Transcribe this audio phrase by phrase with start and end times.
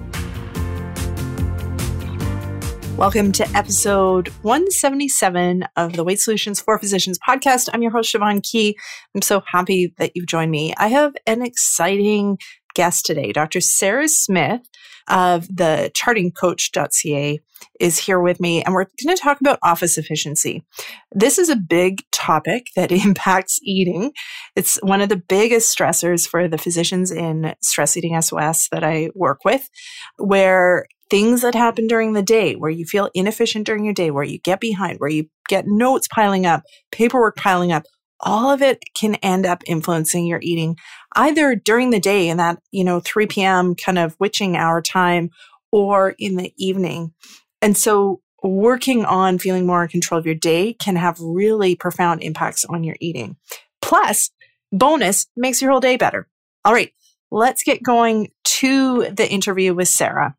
[2.97, 7.69] Welcome to episode 177 of the Weight Solutions for Physicians podcast.
[7.73, 8.77] I'm your host, Siobhan Key.
[9.13, 10.73] I'm so happy that you've joined me.
[10.77, 12.37] I have an exciting
[12.73, 13.31] guest today.
[13.31, 13.61] Dr.
[13.61, 14.61] Sarah Smith
[15.09, 17.39] of the chartingcoach.ca
[17.79, 20.63] is here with me, and we're going to talk about office efficiency.
[21.11, 24.11] This is a big topic that impacts eating.
[24.55, 29.09] It's one of the biggest stressors for the physicians in Stress Eating SOS that I
[29.15, 29.69] work with,
[30.17, 34.23] where things that happen during the day, where you feel inefficient during your day, where
[34.23, 37.83] you get behind, where you get notes piling up, paperwork piling up,
[38.23, 40.77] all of it can end up influencing your eating
[41.15, 43.75] either during the day in that, you know, 3 p.m.
[43.75, 45.29] kind of witching hour time
[45.71, 47.13] or in the evening.
[47.61, 52.23] And so working on feeling more in control of your day can have really profound
[52.23, 53.37] impacts on your eating.
[53.81, 54.31] Plus,
[54.71, 56.27] bonus makes your whole day better.
[56.65, 56.91] All right,
[57.31, 60.35] let's get going to the interview with Sarah.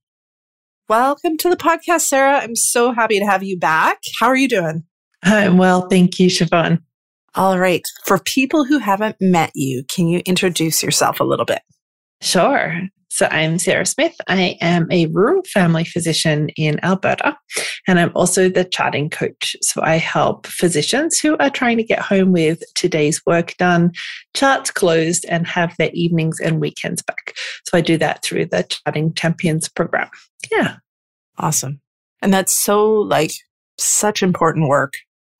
[0.89, 2.41] Welcome to the podcast, Sarah.
[2.41, 4.01] I'm so happy to have you back.
[4.21, 4.85] How are you doing?
[5.23, 5.89] I'm well.
[5.89, 6.83] Thank you, Siobhan.
[7.37, 7.83] All right.
[8.05, 11.63] For people who haven't met you, can you introduce yourself a little bit?
[12.21, 12.81] Sure.
[13.11, 14.15] So I'm Sarah Smith.
[14.29, 17.37] I am a rural family physician in Alberta,
[17.87, 19.55] and I'm also the charting coach.
[19.63, 23.93] So I help physicians who are trying to get home with today's work done,
[24.35, 27.35] charts closed, and have their evenings and weekends back.
[27.67, 30.09] So I do that through the Charting Champions program.
[30.51, 30.77] Yeah.
[31.39, 31.81] Awesome.
[32.21, 33.33] And that's so like
[33.79, 34.95] such important work.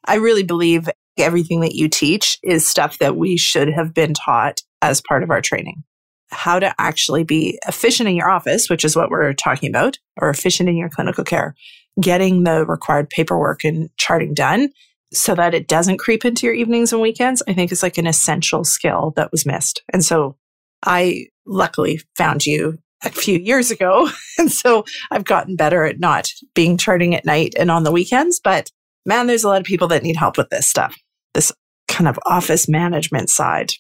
[0.07, 4.61] I really believe everything that you teach is stuff that we should have been taught
[4.83, 5.83] as part of our training.
[6.31, 10.31] How to actually be efficient in your office, which is what we're talking about, or
[10.31, 11.55] efficient in your clinical care,
[12.01, 14.71] getting the required paperwork and charting done
[15.13, 18.07] so that it doesn't creep into your evenings and weekends, I think is like an
[18.07, 19.83] essential skill that was missed.
[19.93, 20.37] And so
[20.85, 24.11] I luckily found you a few years ago.
[24.37, 28.41] And so I've gotten better at not being charting at night and on the weekends.
[28.43, 28.73] But
[29.07, 30.97] man, there's a lot of people that need help with this stuff
[31.35, 31.53] this
[31.89, 33.73] kind of office management side.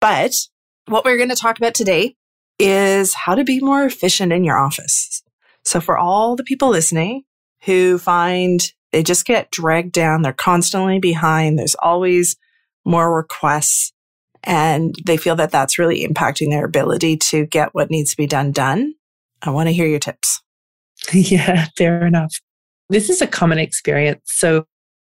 [0.00, 0.32] But
[0.86, 2.16] what we're going to talk about today
[2.58, 5.22] is how to be more efficient in your office.
[5.64, 7.22] So for all the people listening
[7.64, 8.60] who find
[8.92, 12.36] they just get dragged down, they're constantly behind, there's always
[12.84, 13.92] more requests
[14.44, 18.26] and they feel that that's really impacting their ability to get what needs to be
[18.26, 18.94] done done.
[19.42, 20.40] I want to hear your tips.
[21.12, 22.34] Yeah, fair enough.
[22.88, 24.22] This is a common experience.
[24.26, 24.64] So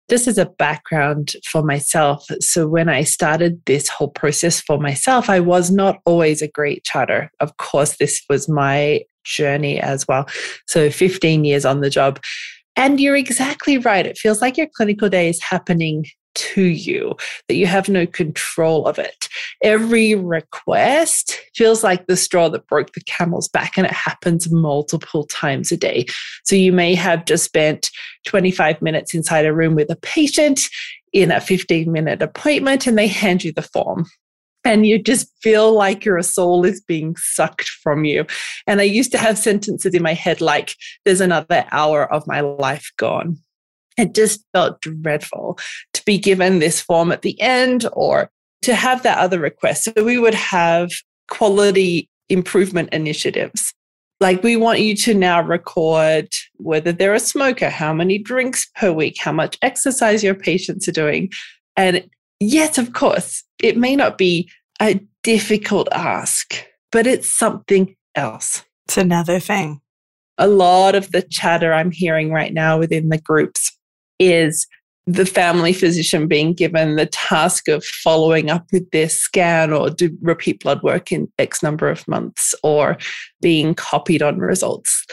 [0.09, 5.29] just is a background for myself, so when I started this whole process for myself,
[5.29, 7.31] I was not always a great charter.
[7.39, 10.27] Of course, this was my journey as well.
[10.67, 12.19] So 15 years on the job.
[12.75, 14.05] And you're exactly right.
[14.05, 16.05] It feels like your clinical day is happening
[16.35, 17.15] to you,
[17.47, 19.27] that you have no control of it.
[19.63, 25.25] Every request feels like the straw that broke the camel's back, and it happens multiple
[25.25, 26.05] times a day.
[26.43, 27.89] So you may have just spent
[28.25, 30.61] 25 minutes inside a room with a patient
[31.13, 34.05] in a 15 minute appointment, and they hand you the form
[34.65, 38.25] and you just feel like your soul is being sucked from you.
[38.67, 40.75] And I used to have sentences in my head like,
[41.05, 43.37] there's another hour of my life gone.
[43.97, 45.57] It just felt dreadful
[45.93, 48.29] to be given this form at the end or
[48.63, 49.83] to have that other request.
[49.83, 50.89] So we would have
[51.27, 53.73] quality improvement initiatives.
[54.19, 58.91] Like we want you to now record whether they're a smoker, how many drinks per
[58.91, 61.31] week, how much exercise your patients are doing.
[61.75, 62.09] And
[62.39, 64.49] yes, of course, it may not be
[64.81, 68.63] a difficult ask, but it's something else.
[68.87, 69.81] It's another thing.
[70.37, 73.74] A lot of the chatter I'm hearing right now within the groups
[74.19, 74.67] is
[75.07, 80.09] the family physician being given the task of following up with their scan or do
[80.21, 82.97] repeat blood work in X number of months or
[83.41, 85.05] being copied on results.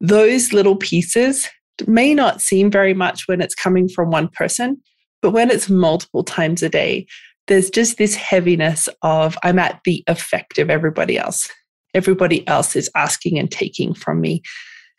[0.00, 1.48] Those little pieces
[1.86, 4.82] may not seem very much when it's coming from one person,
[5.22, 7.06] but when it's multiple times a day,
[7.46, 11.48] there's just this heaviness of I'm at the effect of everybody else.
[11.94, 14.42] Everybody else is asking and taking from me.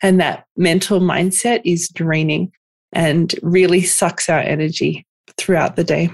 [0.02, 2.50] And that mental mindset is draining
[2.92, 5.06] and really sucks our energy.
[5.36, 6.10] throughout the day.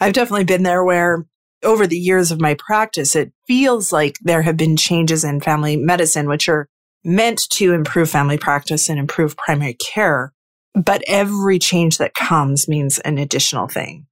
[0.00, 1.24] I've definitely been there where
[1.62, 5.76] over the years of my practice, it feels like there have been changes in family
[5.76, 6.68] medicine, which are
[7.04, 10.32] meant to improve family practice and improve primary care.
[10.74, 14.06] But every change that comes means an additional thing.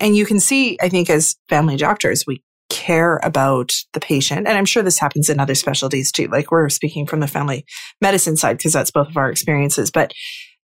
[0.00, 4.46] And you can see, I think, as family doctors, we care about the patient.
[4.46, 6.26] And I'm sure this happens in other specialties too.
[6.26, 7.64] Like we're speaking from the family
[8.00, 10.12] medicine side because that's both of our experiences, but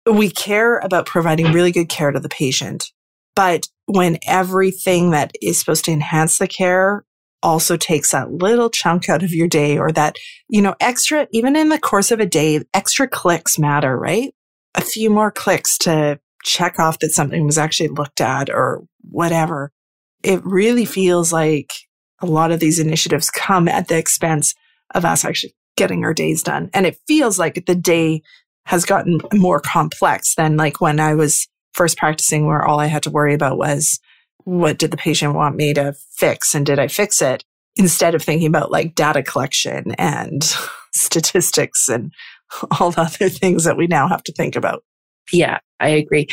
[0.06, 2.92] we care about providing really good care to the patient.
[3.36, 7.06] But when everything that is supposed to enhance the care
[7.42, 10.16] also takes that little chunk out of your day or that,
[10.48, 14.34] you know, extra, even in the course of a day, extra clicks matter, right?
[14.76, 19.72] A few more clicks to check off that something was actually looked at or whatever.
[20.24, 21.72] It really feels like
[22.22, 24.54] a lot of these initiatives come at the expense
[24.96, 26.70] of us actually getting our days done.
[26.74, 28.22] And it feels like the day
[28.66, 33.04] has gotten more complex than like when I was first practicing where all I had
[33.04, 34.00] to worry about was
[34.46, 37.44] what did the patient want me to fix and did I fix it?
[37.76, 40.44] Instead of thinking about like data collection and
[40.94, 42.14] statistics and
[42.80, 44.84] all the other things that we now have to think about.
[45.32, 46.28] Yeah, I agree.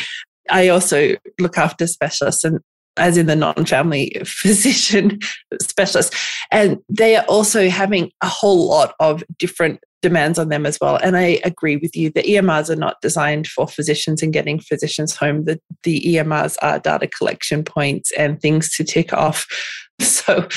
[0.49, 2.59] I also look after specialists and
[2.97, 5.19] as in the non-family physician
[5.61, 6.13] specialist.
[6.51, 10.97] And they are also having a whole lot of different demands on them as well.
[10.97, 15.15] And i agree with you the emrs are not designed for physicians and getting physicians
[15.15, 15.45] home.
[15.45, 19.45] The, the emrs are data collection points and things to tick off.
[19.99, 20.47] So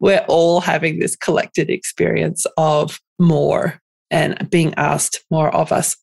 [0.00, 3.78] we're all having this collected experience of more
[4.10, 5.94] and being asked more of us.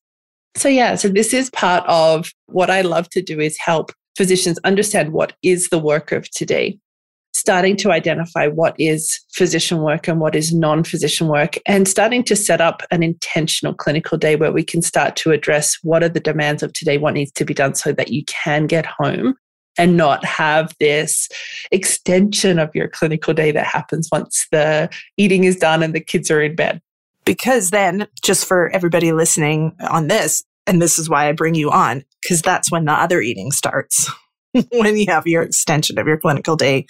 [0.56, 4.60] So yeah so this is part of what i love to do is help physicians
[4.64, 6.78] understand what is the work of today,
[7.34, 12.24] starting to identify what is physician work and what is non physician work, and starting
[12.24, 16.10] to set up an intentional clinical day where we can start to address what are
[16.10, 19.36] the demands of today, what needs to be done so that you can get home
[19.78, 21.30] and not have this
[21.72, 26.30] extension of your clinical day that happens once the eating is done and the kids
[26.30, 26.82] are in bed.
[27.24, 31.72] Because then, just for everybody listening on this, and this is why I bring you
[31.72, 34.10] on, because that's when the other eating starts.
[34.72, 36.86] when you have your extension of your clinical day,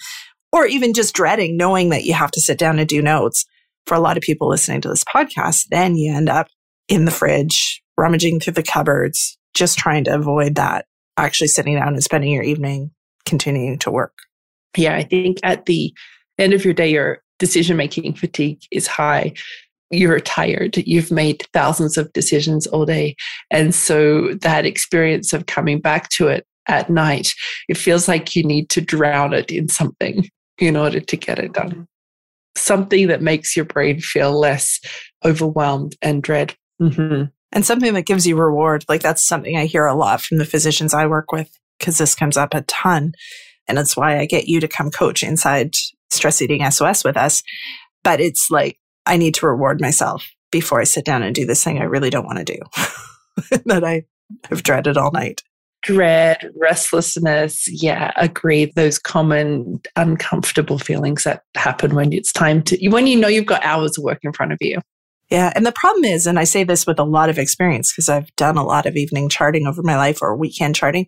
[0.52, 3.44] or even just dreading knowing that you have to sit down and do notes.
[3.86, 6.46] For a lot of people listening to this podcast, then you end up
[6.88, 10.86] in the fridge, rummaging through the cupboards, just trying to avoid that,
[11.16, 12.92] actually sitting down and spending your evening
[13.26, 14.14] continuing to work.
[14.76, 15.92] Yeah, I think at the
[16.38, 19.34] end of your day, your decision making fatigue is high
[19.92, 20.76] you're tired.
[20.78, 23.14] You've made thousands of decisions all day.
[23.50, 27.32] And so that experience of coming back to it at night,
[27.68, 30.28] it feels like you need to drown it in something
[30.58, 31.86] in order to get it done.
[32.56, 34.80] Something that makes your brain feel less
[35.24, 36.54] overwhelmed and dread.
[36.80, 37.24] Mm-hmm.
[37.54, 38.84] And something that gives you reward.
[38.88, 42.14] Like that's something I hear a lot from the physicians I work with because this
[42.14, 43.12] comes up a ton.
[43.68, 45.74] And that's why I get you to come coach inside
[46.10, 47.42] stress eating SOS with us.
[48.04, 51.64] But it's like I need to reward myself before I sit down and do this
[51.64, 52.58] thing I really don't want to do
[53.66, 54.04] that I
[54.48, 55.42] have dreaded all night.
[55.82, 57.64] Dread, restlessness.
[57.66, 58.66] Yeah, agree.
[58.76, 63.64] Those common uncomfortable feelings that happen when it's time to, when you know you've got
[63.64, 64.78] hours of work in front of you.
[65.28, 65.52] Yeah.
[65.56, 68.34] And the problem is, and I say this with a lot of experience because I've
[68.36, 71.06] done a lot of evening charting over my life or weekend charting,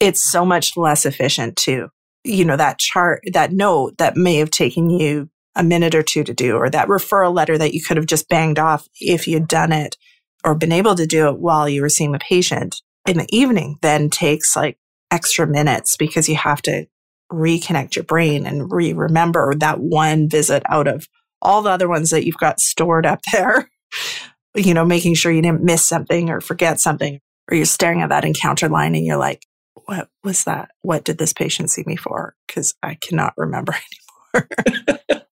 [0.00, 1.88] it's so much less efficient to,
[2.24, 6.24] you know, that chart, that note that may have taken you a minute or two
[6.24, 9.48] to do, or that referral letter that you could have just banged off if you'd
[9.48, 9.96] done it
[10.44, 13.76] or been able to do it while you were seeing the patient in the evening,
[13.82, 14.78] then takes like
[15.10, 16.86] extra minutes because you have to
[17.32, 21.08] reconnect your brain and re remember that one visit out of
[21.42, 23.68] all the other ones that you've got stored up there.
[24.54, 28.08] you know, making sure you didn't miss something or forget something, or you're staring at
[28.08, 29.44] that encounter line and you're like,
[29.86, 30.70] what was that?
[30.82, 32.34] What did this patient see me for?
[32.46, 33.74] Because I cannot remember
[34.34, 34.48] anymore.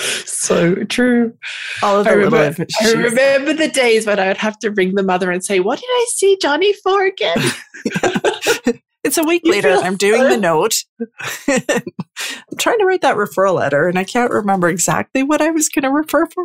[0.00, 1.34] so true.
[1.82, 4.94] All of the I remember, I remember the days when I would have to ring
[4.94, 7.38] the mother and say, What did I see Johnny for again?
[9.04, 9.70] it's a week you later.
[9.70, 10.84] I'm doing the note.
[11.48, 15.68] I'm trying to write that referral letter and I can't remember exactly what I was
[15.68, 16.44] going to refer for.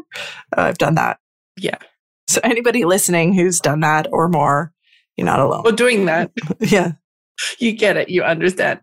[0.58, 1.20] Uh, I've done that.
[1.58, 1.78] Yeah.
[2.28, 4.74] So, anybody listening who's done that or more,
[5.16, 5.64] you're not alone.
[5.64, 6.32] Well, doing that.
[6.60, 6.94] yeah.
[7.60, 8.10] You get it.
[8.10, 8.80] You understand.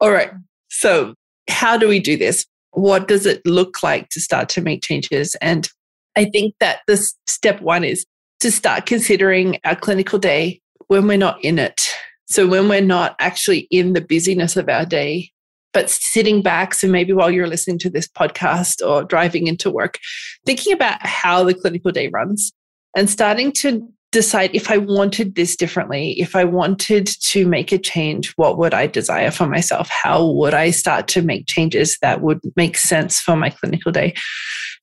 [0.00, 0.30] All right.
[0.68, 1.14] So,
[1.48, 2.46] how do we do this?
[2.74, 5.36] What does it look like to start to make changes?
[5.40, 5.68] And
[6.16, 8.04] I think that this step one is
[8.40, 11.80] to start considering our clinical day when we're not in it.
[12.26, 15.30] So when we're not actually in the busyness of our day,
[15.72, 16.74] but sitting back.
[16.74, 19.98] So maybe while you're listening to this podcast or driving into work,
[20.46, 22.52] thinking about how the clinical day runs
[22.96, 27.78] and starting to decide if I wanted this differently, if I wanted to make a
[27.78, 29.90] change, what would I desire for myself?
[29.90, 34.14] How would I start to make changes that would make sense for my clinical day?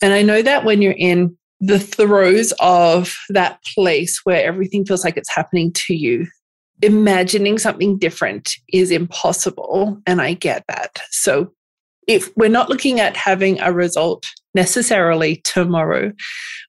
[0.02, 5.06] And I know that when you're in the throes of that place where everything feels
[5.06, 6.28] like it's happening to you,
[6.82, 10.02] imagining something different is impossible.
[10.06, 11.00] And I get that.
[11.12, 11.54] So
[12.06, 16.12] if we're not looking at having a result necessarily tomorrow,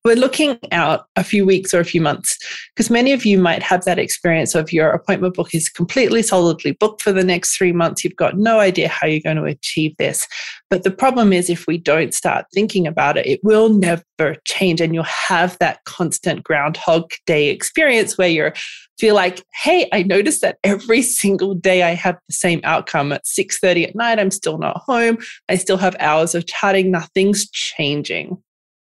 [0.04, 2.38] we're looking out a few weeks or a few months
[2.74, 6.72] because many of you might have that experience of your appointment book is completely solidly
[6.72, 8.02] booked for the next three months.
[8.02, 10.26] You've got no idea how you're going to achieve this.
[10.70, 14.02] But the problem is, if we don't start thinking about it, it will never
[14.46, 14.80] change.
[14.80, 18.52] And you'll have that constant Groundhog Day experience where you
[18.98, 23.26] feel like, hey, I noticed that every single day I have the same outcome at
[23.26, 24.18] 6:30 at night.
[24.18, 25.18] I'm still not home.
[25.48, 26.90] I still have hours of chatting.
[26.90, 28.42] Nothing's changing.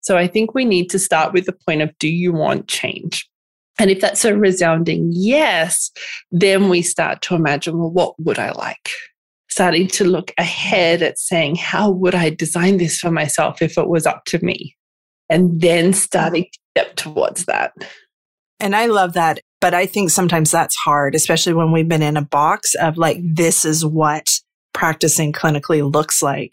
[0.00, 3.28] So I think we need to start with the point of do you want change?
[3.78, 5.90] And if that's a resounding yes,
[6.32, 8.90] then we start to imagine, well, what would I like?
[9.48, 13.88] Starting to look ahead at saying, how would I design this for myself if it
[13.88, 14.76] was up to me?
[15.30, 17.72] And then starting to step towards that.
[18.60, 19.40] And I love that.
[19.60, 23.18] But I think sometimes that's hard, especially when we've been in a box of like,
[23.22, 24.28] this is what
[24.72, 26.52] practicing clinically looks like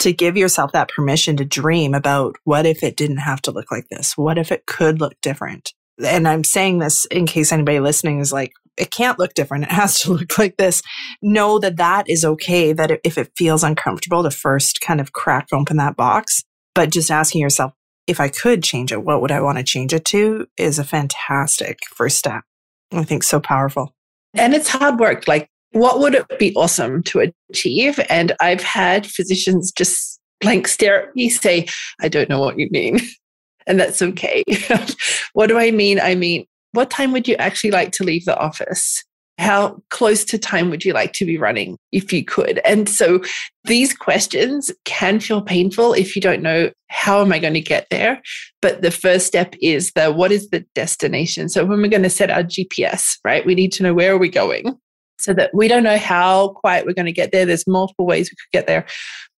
[0.00, 3.70] to give yourself that permission to dream about what if it didn't have to look
[3.70, 4.16] like this?
[4.16, 5.72] What if it could look different?
[6.04, 9.64] And I'm saying this in case anybody listening is like, it can't look different.
[9.64, 10.82] It has to look like this.
[11.20, 12.72] Know that that is okay.
[12.72, 17.10] That if it feels uncomfortable to first kind of crack open that box, but just
[17.10, 17.72] asking yourself,
[18.06, 20.84] if I could change it, what would I want to change it to is a
[20.84, 22.42] fantastic first step.
[22.90, 23.94] I think so powerful.
[24.34, 25.28] And it's hard work.
[25.28, 28.00] Like what would it be awesome to achieve?
[28.08, 31.66] And I've had physicians just blank stare at me, say,
[32.00, 33.00] I don't know what you mean.
[33.66, 34.42] and that's okay.
[35.32, 36.00] what do I mean?
[36.00, 39.02] I mean, what time would you actually like to leave the office?
[39.38, 42.60] How close to time would you like to be running if you could?
[42.64, 43.22] And so
[43.64, 47.86] these questions can feel painful if you don't know how am I going to get
[47.90, 48.20] there.
[48.60, 51.48] But the first step is the what is the destination?
[51.48, 54.18] So when we're going to set our GPS, right, we need to know where are
[54.18, 54.78] we going?
[55.20, 57.46] So that we don't know how quite we're going to get there.
[57.46, 58.86] There's multiple ways we could get there,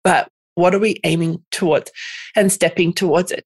[0.04, 1.92] but what are we aiming towards
[2.36, 3.46] and stepping towards it?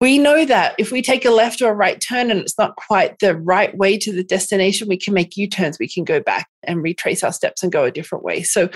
[0.00, 2.76] We know that if we take a left or a right turn and it's not
[2.76, 5.78] quite the right way to the destination, we can make U turns.
[5.78, 8.42] We can go back and retrace our steps and go a different way.
[8.42, 8.68] So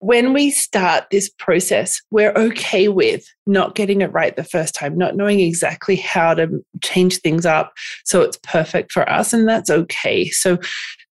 [0.00, 4.96] when we start this process, we're okay with not getting it right the first time,
[4.96, 7.72] not knowing exactly how to change things up
[8.04, 9.32] so it's perfect for us.
[9.32, 10.30] And that's okay.
[10.30, 10.58] So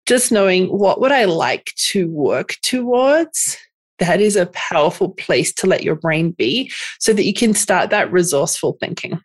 [0.05, 3.57] just knowing what would I like to work towards
[3.99, 7.89] that is a powerful place to let your brain be so that you can start
[7.89, 9.19] that resourceful thinking.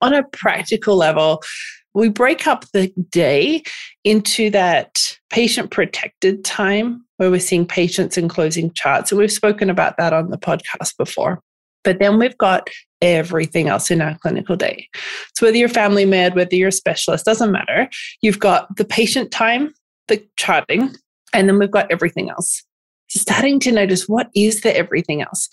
[0.00, 1.42] On a practical level,
[1.94, 3.62] we break up the day
[4.04, 9.12] into that patient protected time where we're seeing patients and closing charts.
[9.12, 11.40] And we've spoken about that on the podcast before.
[11.82, 12.68] But then we've got
[13.00, 14.88] everything else in our clinical day.
[15.34, 17.88] So whether you're family med, whether you're a specialist, doesn't matter.
[18.22, 19.72] You've got the patient time
[20.10, 20.94] the charting,
[21.32, 22.62] and then we've got everything else.
[23.08, 25.48] Starting to notice what is the everything else.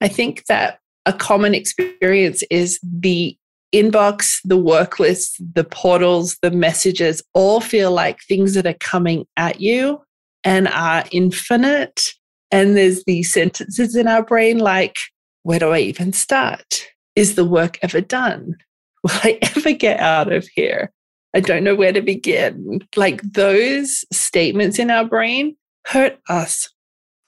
[0.00, 3.36] I think that a common experience is the
[3.74, 9.26] inbox, the work list, the portals, the messages all feel like things that are coming
[9.36, 10.00] at you
[10.44, 12.08] and are infinite.
[12.50, 14.96] And there's these sentences in our brain like,
[15.42, 16.86] where do I even start?
[17.16, 18.56] Is the work ever done?
[19.02, 20.92] Will I ever get out of here?
[21.34, 22.80] I don't know where to begin.
[22.96, 26.68] Like those statements in our brain hurt us.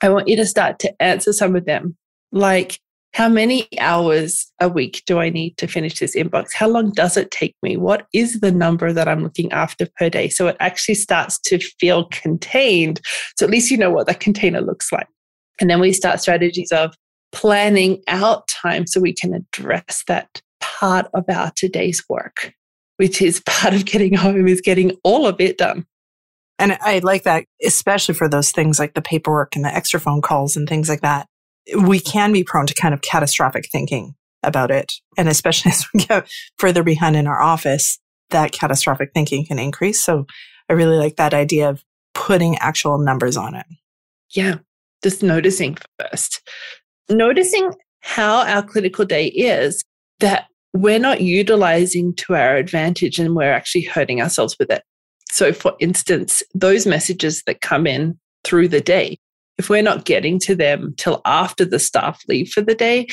[0.03, 1.97] I want you to start to answer some of them.
[2.31, 2.79] Like,
[3.15, 6.53] how many hours a week do I need to finish this inbox?
[6.53, 7.77] How long does it take me?
[7.77, 10.29] What is the number that I'm looking after per day?
[10.29, 13.01] So it actually starts to feel contained.
[13.39, 15.07] So at least you know what that container looks like.
[15.61, 16.97] And then we start strategies of
[17.31, 22.53] planning out time so we can address that part of our today's work
[22.97, 25.87] which is part of getting home is getting all of it done.
[26.59, 30.23] And I like that, especially for those things like the paperwork and the extra phone
[30.23, 31.27] calls and things like that.
[31.77, 34.93] We can be prone to kind of catastrophic thinking about it.
[35.17, 37.99] And especially as we get further behind in our office,
[38.31, 40.03] that catastrophic thinking can increase.
[40.03, 40.27] So
[40.69, 41.85] I really like that idea of
[42.15, 43.67] putting actual numbers on it.
[44.31, 44.59] Yeah.
[45.03, 46.41] Just noticing first,
[47.11, 49.83] noticing how our clinical day is
[50.21, 54.83] that we're not utilizing to our advantage and we're actually hurting ourselves with it.
[55.31, 59.19] So, for instance, those messages that come in through the day,
[59.57, 63.07] if we're not getting to them till after the staff leave for the day,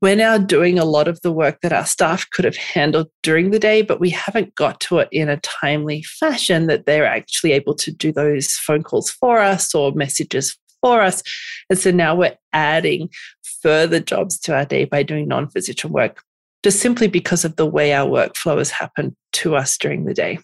[0.00, 3.50] we're now doing a lot of the work that our staff could have handled during
[3.50, 7.52] the day, but we haven't got to it in a timely fashion that they're actually
[7.52, 11.22] able to do those phone calls for us or messages for us.
[11.70, 13.10] And so now we're adding
[13.62, 16.22] further jobs to our day by doing non physician work,
[16.62, 20.38] just simply because of the way our workflow has happened to us during the day.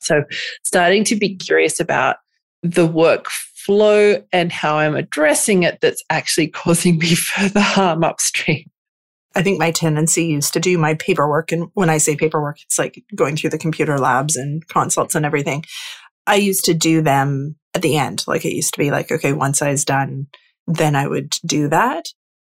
[0.00, 0.24] So,
[0.64, 2.16] starting to be curious about
[2.62, 8.64] the workflow and how I'm addressing it that's actually causing me further harm upstream.
[9.34, 11.52] I think my tendency used to do my paperwork.
[11.52, 15.24] And when I say paperwork, it's like going through the computer labs and consults and
[15.24, 15.64] everything.
[16.26, 18.24] I used to do them at the end.
[18.26, 20.26] Like it used to be like, okay, once I was done,
[20.66, 22.06] then I would do that.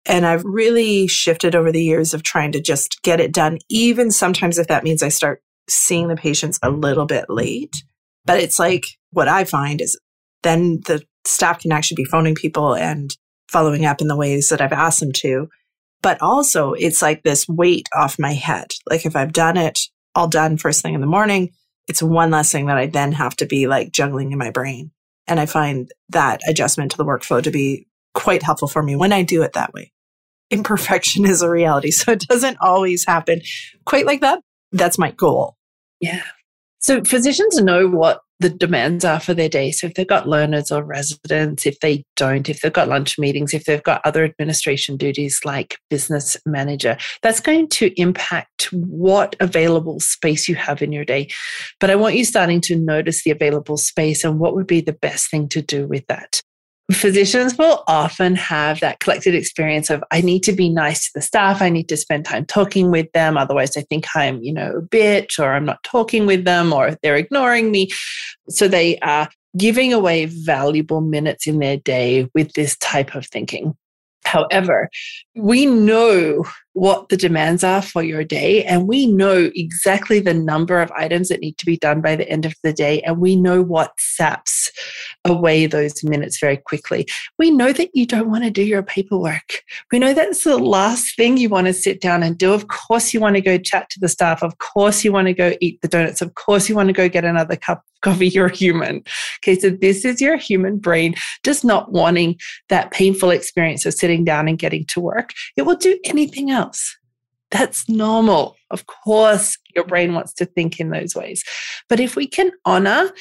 [0.05, 4.12] And I've really shifted over the years of trying to just get it done, even
[4.12, 7.75] sometimes if that means I start seeing the patients a little bit late.
[8.24, 10.00] But it's like what I find is
[10.43, 13.15] then the staff can actually be phoning people and
[13.50, 15.50] following up in the ways that I've asked them to.
[16.01, 18.71] But also, it's like this weight off my head.
[18.89, 19.79] Like if I've done it
[20.13, 21.51] all done first thing in the morning,
[21.88, 24.91] it's one less thing that I then have to be like juggling in my brain.
[25.27, 29.12] And I find that adjustment to the workflow to be quite helpful for me when
[29.12, 29.91] I do it that way.
[30.51, 31.91] Imperfection is a reality.
[31.91, 33.41] So it doesn't always happen
[33.85, 34.41] quite like that.
[34.71, 35.55] That's my goal.
[35.99, 36.23] Yeah.
[36.79, 39.71] So physicians know what the demands are for their day.
[39.71, 43.53] So if they've got learners or residents, if they don't, if they've got lunch meetings,
[43.53, 49.99] if they've got other administration duties like business manager, that's going to impact what available
[49.99, 51.29] space you have in your day.
[51.79, 54.93] But I want you starting to notice the available space and what would be the
[54.93, 56.41] best thing to do with that
[56.91, 61.21] physicians will often have that collected experience of i need to be nice to the
[61.21, 61.61] staff.
[61.61, 63.37] I need to spend time talking with them.
[63.37, 66.95] Otherwise i think i'm you know a bitch or i'm not talking with them or
[67.01, 67.89] they're ignoring me.
[68.49, 73.75] So they are giving away valuable minutes in their day with this type of thinking.
[74.25, 74.89] However,
[75.35, 76.45] we know
[76.75, 81.29] what the demands are for your day, and we know exactly the number of items
[81.29, 83.94] that need to be done by the end of the day, and we know what
[83.98, 84.70] saps
[85.24, 87.07] away those minutes very quickly.
[87.40, 89.64] We know that you don't want to do your paperwork.
[89.90, 92.51] We know that's the last thing you want to sit down and do.
[92.51, 94.44] Of course, you want to go chat to the staff.
[94.44, 96.22] Of course, you want to go eat the donuts.
[96.22, 99.01] Of course, you want to go get another cup of coffee, you're human.
[99.40, 102.38] Okay, so this is your human brain just not wanting
[102.70, 105.31] that painful experience of sitting down and getting to work.
[105.55, 106.97] It will do anything else.
[107.51, 108.55] That's normal.
[108.71, 111.43] Of course, your brain wants to think in those ways.
[111.87, 113.11] But if we can honor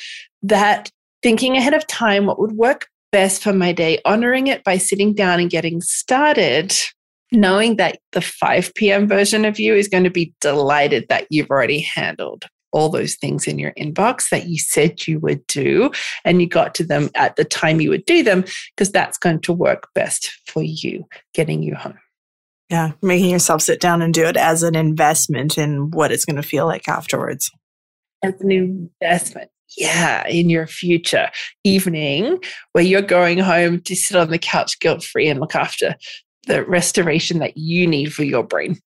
[0.42, 0.90] that
[1.22, 5.14] thinking ahead of time, what would work best for my day, honoring it by sitting
[5.14, 6.74] down and getting started,
[7.30, 9.06] knowing that the 5 p.m.
[9.06, 13.46] version of you is going to be delighted that you've already handled all those things
[13.46, 15.92] in your inbox that you said you would do
[16.24, 19.40] and you got to them at the time you would do them because that's going
[19.40, 21.98] to work best for you getting you home.
[22.74, 26.34] Yeah, making yourself sit down and do it as an investment in what it's going
[26.34, 27.48] to feel like afterwards.
[28.20, 29.48] As an investment.
[29.78, 31.30] Yeah, in your future
[31.62, 32.40] evening
[32.72, 35.94] where you're going home to sit on the couch guilt free and look after
[36.48, 38.80] the restoration that you need for your brain.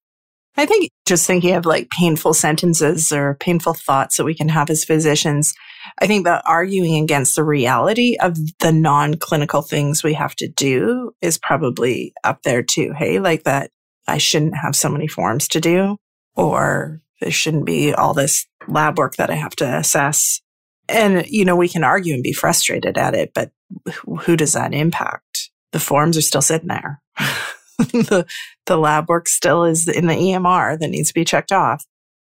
[0.59, 4.68] I think just thinking of like painful sentences or painful thoughts that we can have
[4.68, 5.55] as physicians,
[5.98, 10.48] I think that arguing against the reality of the non clinical things we have to
[10.48, 12.92] do is probably up there too.
[12.92, 13.70] Hey, like that
[14.08, 15.98] I shouldn't have so many forms to do,
[16.34, 20.40] or there shouldn't be all this lab work that I have to assess.
[20.88, 23.50] And, you know, we can argue and be frustrated at it, but
[24.20, 25.50] who does that impact?
[25.72, 27.00] The forms are still sitting there.
[27.78, 28.26] the
[28.66, 31.84] the lab work still is in the EMR that needs to be checked off.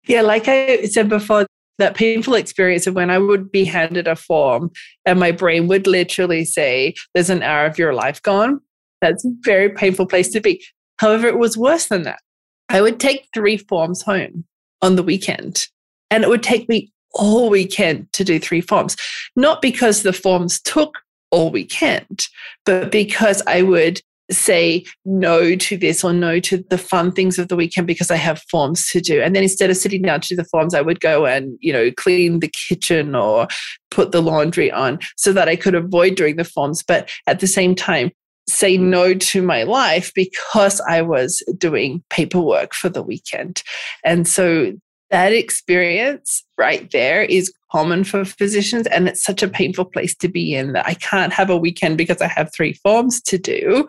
[0.07, 1.47] Yeah, like I said before,
[1.79, 4.71] that painful experience of when I would be handed a form
[5.07, 8.61] and my brain would literally say, There's an hour of your life gone.
[9.01, 10.65] That's a very painful place to be.
[10.99, 12.21] However, it was worse than that.
[12.69, 14.45] I would take three forms home
[14.83, 15.67] on the weekend,
[16.11, 18.97] and it would take me all weekend to do three forms.
[19.37, 20.99] Not because the forms took
[21.31, 22.27] all weekend,
[22.65, 27.49] but because I would say no to this or no to the fun things of
[27.49, 29.23] the weekend because I have forms to do.
[29.23, 31.73] And then instead of sitting down to do the forms, I would go and, you
[31.73, 33.49] know, clean the kitchen or
[33.91, 36.83] put the laundry on so that I could avoid doing the forms.
[36.83, 38.11] But at the same time,
[38.49, 43.63] say no to my life because I was doing paperwork for the weekend.
[44.05, 44.73] And so
[45.11, 50.29] that experience right there is common for physicians and it's such a painful place to
[50.29, 53.87] be in that I can't have a weekend because I have three forms to do.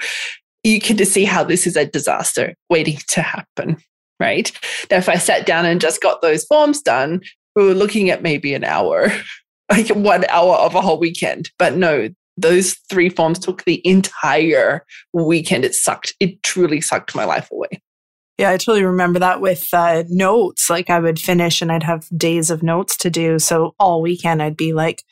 [0.63, 3.78] You can just see how this is a disaster waiting to happen,
[4.19, 4.52] right?
[4.91, 7.22] Now, if I sat down and just got those forms done,
[7.56, 9.12] we were looking at maybe an hour,
[9.72, 11.52] like one hour of a whole weekend.
[11.58, 12.10] But no,
[12.41, 15.65] those three forms took the entire weekend.
[15.65, 16.13] It sucked.
[16.19, 17.82] It truly sucked my life away.
[18.38, 20.69] Yeah, I totally remember that with uh, notes.
[20.69, 23.38] Like I would finish and I'd have days of notes to do.
[23.38, 25.04] So all weekend I'd be like,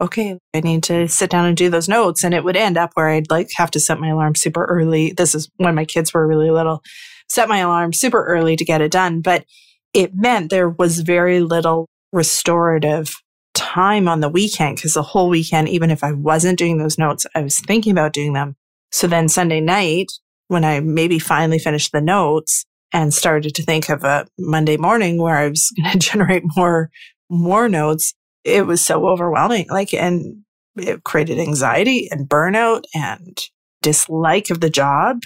[0.00, 2.22] okay, I need to sit down and do those notes.
[2.22, 5.12] And it would end up where I'd like have to set my alarm super early.
[5.12, 6.82] This is when my kids were really little,
[7.28, 9.20] set my alarm super early to get it done.
[9.20, 9.44] But
[9.92, 13.14] it meant there was very little restorative
[13.56, 17.26] time on the weekend because the whole weekend, even if I wasn't doing those notes,
[17.34, 18.56] I was thinking about doing them.
[18.92, 20.12] So then Sunday night,
[20.48, 25.20] when I maybe finally finished the notes, and started to think of a Monday morning
[25.20, 26.90] where I was going to generate more,
[27.28, 28.14] more notes.
[28.44, 29.66] It was so overwhelming.
[29.68, 30.42] Like, and
[30.76, 33.38] it created anxiety and burnout and
[33.82, 35.20] dislike of the job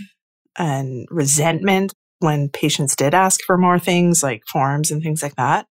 [0.59, 5.67] and resentment when patients did ask for more things like forms and things like that.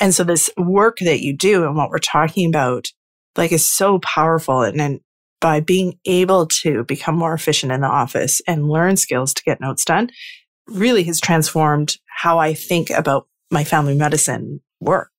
[0.00, 2.88] And so this work that you do and what we're talking about,
[3.36, 4.62] like is so powerful.
[4.62, 5.00] And then
[5.40, 9.60] by being able to become more efficient in the office and learn skills to get
[9.60, 10.10] notes done,
[10.66, 15.12] really has transformed how I think about my family medicine work,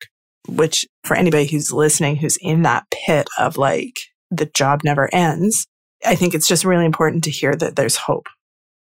[0.48, 3.98] which for anybody who's listening, who's in that pit of like
[4.32, 5.68] the job never ends,
[6.04, 8.28] I think it's just really important to hear that there's hope.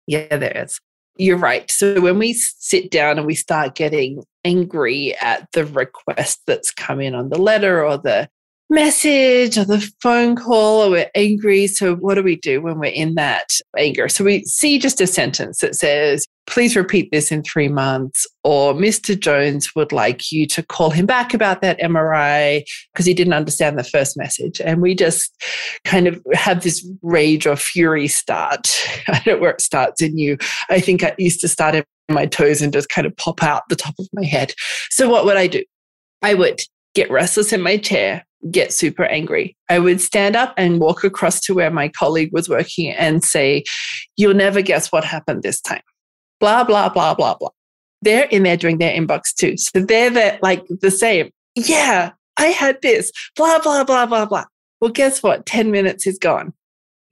[0.06, 0.80] Yeah, there is.
[1.18, 1.68] You're right.
[1.70, 7.00] So when we sit down and we start getting angry at the request that's come
[7.00, 8.28] in on the letter or the
[8.70, 11.66] message or the phone call or we're angry.
[11.66, 14.08] So, what do we do when we're in that anger?
[14.08, 18.72] So, we see just a sentence that says, please repeat this in three months, or
[18.74, 19.18] Mr.
[19.18, 23.78] Jones would like you to call him back about that MRI because he didn't understand
[23.78, 24.60] the first message.
[24.60, 25.32] And we just
[25.84, 28.68] kind of have this rage or fury start.
[29.08, 30.38] I don't know where it starts in you.
[30.70, 33.62] I think I used to start in my toes and just kind of pop out
[33.68, 34.54] the top of my head.
[34.90, 35.62] So, what would I do?
[36.22, 36.60] I would
[36.94, 39.56] get restless in my chair, get super angry.
[39.68, 43.64] I would stand up and walk across to where my colleague was working and say,
[44.16, 45.82] You'll never guess what happened this time.
[46.40, 47.50] Blah, blah, blah, blah, blah.
[48.02, 49.56] They're in there doing their inbox too.
[49.56, 51.30] So they're the, like the same.
[51.56, 53.10] Yeah, I had this.
[53.34, 54.44] Blah, blah, blah, blah, blah.
[54.80, 55.46] Well, guess what?
[55.46, 56.52] 10 minutes is gone.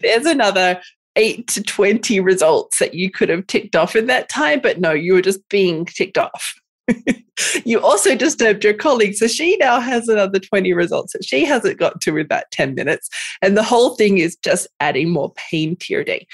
[0.01, 0.81] There's another
[1.17, 4.93] eight to 20 results that you could have ticked off in that time, but no,
[4.93, 6.55] you were just being ticked off.
[7.65, 9.15] you also disturbed your colleague.
[9.15, 12.75] So she now has another 20 results that she hasn't got to in that 10
[12.75, 13.09] minutes.
[13.43, 16.27] And the whole thing is just adding more pain to your day.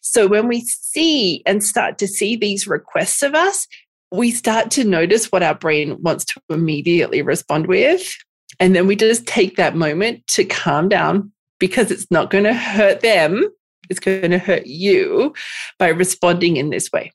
[0.00, 3.66] So when we see and start to see these requests of us,
[4.12, 8.12] we start to notice what our brain wants to immediately respond with.
[8.58, 12.54] And then we just take that moment to calm down because it's not going to
[12.54, 13.48] hurt them.
[13.88, 15.34] It's going to hurt you
[15.78, 17.12] by responding in this way.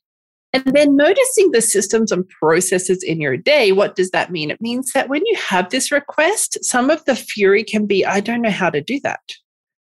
[0.56, 4.50] And then noticing the systems and processes in your day, what does that mean?
[4.50, 8.20] It means that when you have this request, some of the fury can be, I
[8.20, 9.20] don't know how to do that.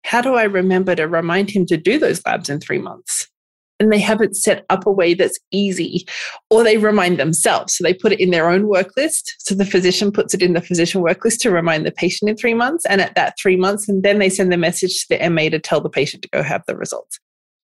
[0.04, 3.28] How do I remember to remind him to do those labs in three months?
[3.78, 6.08] And they have it set up a way that's easy,
[6.50, 7.76] or they remind themselves.
[7.76, 9.32] So they put it in their own work list.
[9.38, 12.36] So the physician puts it in the physician work list to remind the patient in
[12.36, 12.84] three months.
[12.86, 15.60] And at that three months, and then they send the message to the MA to
[15.60, 17.20] tell the patient to go have the results.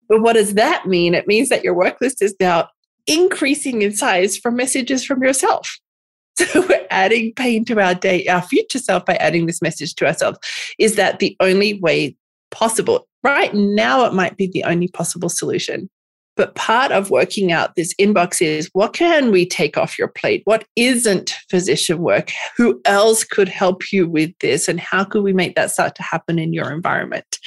[0.09, 1.15] But what does that mean?
[1.15, 2.69] It means that your work list is now
[3.11, 5.79] increasing in size from messages from yourself.
[6.37, 10.07] So we're adding pain to our day, our future self by adding this message to
[10.07, 10.39] ourselves.
[10.79, 12.17] Is that the only way
[12.51, 13.07] possible?
[13.23, 15.91] Right now, it might be the only possible solution.
[16.37, 20.41] But part of working out this inbox is what can we take off your plate?
[20.45, 22.33] What isn't physician work?
[22.57, 24.67] Who else could help you with this?
[24.67, 27.39] And how could we make that start to happen in your environment?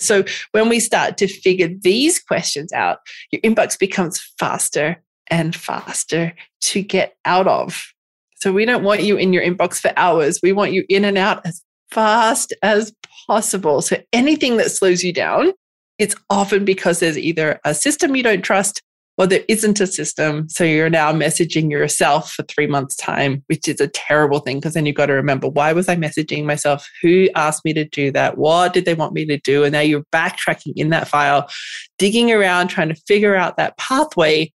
[0.00, 2.98] So when we start to figure these questions out,
[3.30, 7.92] your inbox becomes faster and faster to get out of.
[8.36, 10.40] So we don't want you in your inbox for hours.
[10.42, 12.92] We want you in and out as fast as
[13.26, 13.82] possible.
[13.82, 15.52] So anything that slows you down,
[15.98, 18.82] it's often because there's either a system you don't trust
[19.20, 20.48] well, there isn't a system.
[20.48, 24.72] So you're now messaging yourself for three months' time, which is a terrible thing because
[24.72, 26.88] then you've got to remember why was I messaging myself?
[27.02, 28.38] Who asked me to do that?
[28.38, 29.62] What did they want me to do?
[29.62, 31.50] And now you're backtracking in that file,
[31.98, 34.54] digging around, trying to figure out that pathway.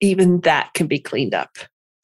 [0.00, 1.50] Even that can be cleaned up.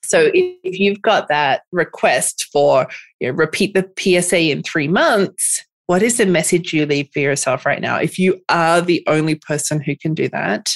[0.04, 2.88] So if you've got that request for
[3.20, 7.20] you know, repeat the PSA in three months, what is the message you leave for
[7.20, 7.96] yourself right now?
[7.96, 10.74] If you are the only person who can do that,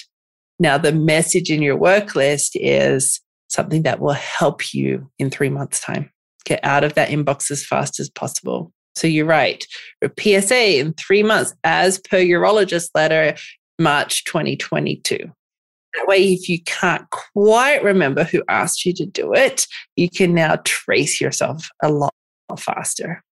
[0.59, 5.51] now, the message in your work list is something that will help you in three
[5.51, 6.11] months' time.
[6.45, 8.73] Get out of that inbox as fast as possible.
[8.95, 9.65] So you're right.
[10.03, 13.37] A PSA in three months, as per urologist letter,
[13.79, 15.19] March 2022.
[15.19, 19.67] That way, if you can't quite remember who asked you to do it,
[19.97, 22.15] you can now trace yourself a lot
[22.59, 23.23] faster.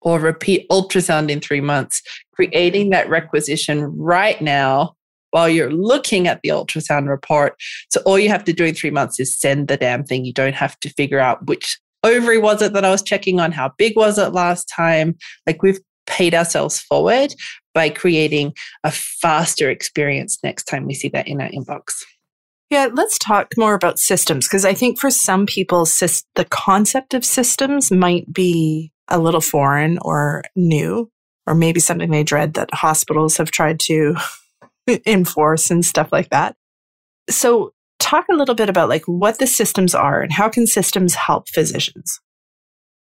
[0.00, 2.02] Or repeat ultrasound in three months,
[2.34, 4.96] creating that requisition right now
[5.32, 7.56] while you're looking at the ultrasound report.
[7.90, 10.24] So all you have to do in three months is send the damn thing.
[10.24, 13.52] You don't have to figure out which ovary was it that I was checking on,
[13.52, 15.16] how big was it last time.
[15.46, 17.34] Like we've paid ourselves forward
[17.74, 18.52] by creating
[18.84, 22.02] a faster experience next time we see that in our inbox.
[22.70, 27.24] Yeah, let's talk more about systems because I think for some people, the concept of
[27.24, 31.10] systems might be a little foreign or new,
[31.46, 34.16] or maybe something they dread that hospitals have tried to
[35.06, 36.56] enforce and stuff like that.
[37.30, 41.14] So, talk a little bit about like what the systems are and how can systems
[41.14, 42.20] help physicians?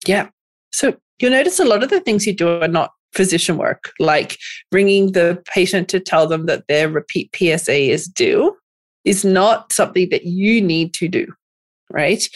[0.06, 0.30] Yeah.
[0.74, 4.38] So, you'll notice a lot of the things you do are not physician work, like
[4.70, 8.56] bringing the patient to tell them that their repeat PSA is due
[9.04, 11.28] is not something that you need to do,
[11.89, 12.28] right?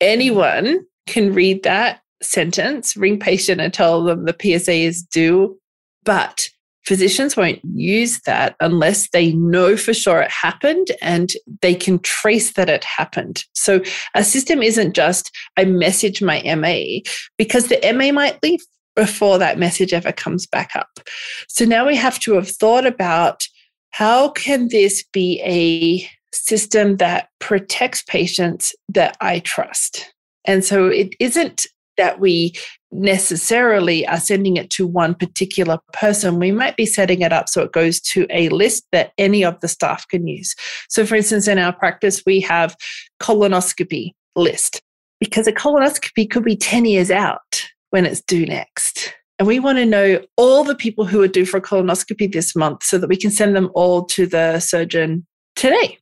[0.00, 5.58] Anyone can read that sentence, ring patient and tell them the PSA is due,
[6.04, 6.48] but
[6.86, 12.52] physicians won't use that unless they know for sure it happened and they can trace
[12.52, 13.44] that it happened.
[13.54, 13.80] So
[14.14, 17.00] a system isn't just I message my MA
[17.38, 18.60] because the MA might leave
[18.96, 21.00] before that message ever comes back up.
[21.48, 23.42] So now we have to have thought about
[23.90, 30.12] how can this be a system that protects patients that I trust?
[30.44, 31.66] And so it isn't
[31.96, 32.54] that we
[32.94, 36.38] necessarily are sending it to one particular person.
[36.38, 39.60] We might be setting it up so it goes to a list that any of
[39.60, 40.54] the staff can use.
[40.88, 42.76] So, for instance, in our practice, we have
[43.20, 44.80] colonoscopy list
[45.20, 49.14] because a colonoscopy could be 10 years out when it's due next.
[49.38, 52.54] And we want to know all the people who are due for a colonoscopy this
[52.54, 55.26] month so that we can send them all to the surgeon
[55.56, 55.98] today.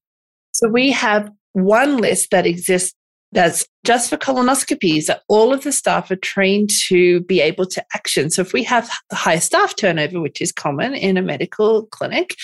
[0.53, 2.95] So we have one list that exists
[3.33, 7.85] that's just for colonoscopies that all of the staff are trained to be able to
[7.95, 8.31] action.
[8.31, 12.37] So if we have high staff turnover, which is common in a medical clinic,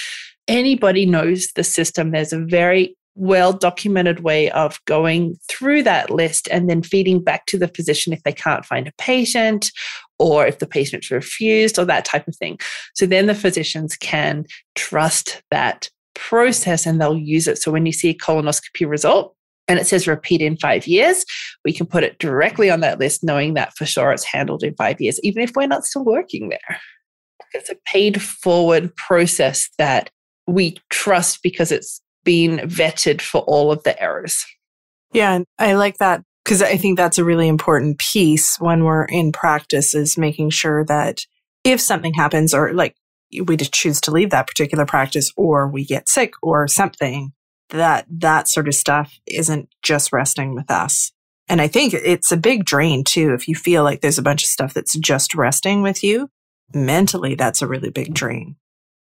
[0.48, 2.11] anybody knows the system.
[2.11, 7.46] There's a very well documented way of going through that list and then feeding back
[7.46, 9.72] to the physician if they can't find a patient
[10.20, 12.59] or if the patient's refused or that type of thing.
[12.94, 14.46] So then the physicians can
[14.77, 17.59] trust that process and they'll use it.
[17.59, 19.35] So when you see a colonoscopy result,
[19.68, 21.24] and it says repeat in five years,
[21.64, 24.74] we can put it directly on that list, knowing that for sure it's handled in
[24.74, 26.81] five years, even if we're not still working there.
[27.52, 30.11] It's a paid forward process that
[30.46, 34.44] we trust because it's been vetted for all of the errors.
[35.12, 39.33] Yeah, I like that because I think that's a really important piece when we're in
[39.33, 41.20] practice is making sure that
[41.64, 42.94] if something happens or like
[43.44, 47.33] we just choose to leave that particular practice or we get sick or something,
[47.70, 51.12] that that sort of stuff isn't just resting with us.
[51.48, 53.33] And I think it's a big drain too.
[53.33, 56.28] If you feel like there's a bunch of stuff that's just resting with you,
[56.74, 58.57] mentally, that's a really big drain.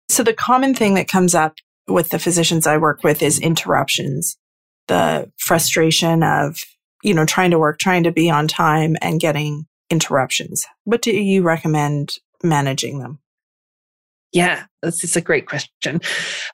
[0.09, 1.55] So the common thing that comes up
[1.87, 4.37] with the physicians I work with is interruptions,
[4.87, 6.57] the frustration of,
[7.03, 10.65] you know, trying to work, trying to be on time and getting interruptions.
[10.83, 13.19] What do you recommend managing them?
[14.31, 16.01] Yeah, this is a great question.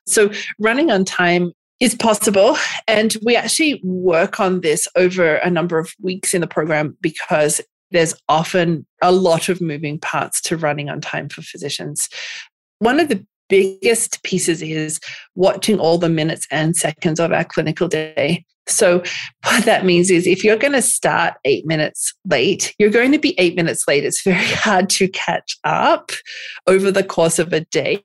[0.08, 2.58] So, running on time is possible.
[2.88, 7.62] And we actually work on this over a number of weeks in the program because
[7.92, 12.10] there's often a lot of moving parts to running on time for physicians.
[12.80, 15.00] One of the biggest pieces is
[15.36, 18.46] watching all the minutes and seconds of our clinical day.
[18.68, 19.02] So,
[19.46, 23.20] what that means is if you're going to start eight minutes late, you're going to
[23.20, 24.04] be eight minutes late.
[24.04, 26.12] It's very hard to catch up
[26.68, 28.04] over the course of a day,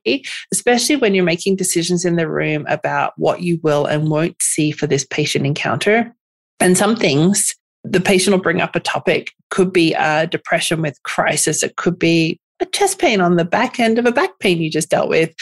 [0.51, 4.71] especially when you're making decisions in the room about what you will and won't see
[4.71, 6.13] for this patient encounter.
[6.59, 11.01] And some things the patient will bring up a topic could be a depression with
[11.03, 14.61] crisis it could be a chest pain on the back end of a back pain
[14.61, 15.33] you just dealt with,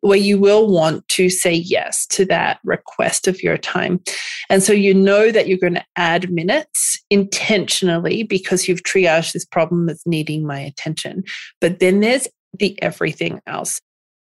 [0.00, 4.00] where you will want to say yes to that request of your time.
[4.48, 9.44] And so you know that you're going to add minutes intentionally because you've triaged this
[9.44, 11.22] problem as needing my attention.
[11.60, 12.26] But then there's
[12.58, 13.80] the everything else.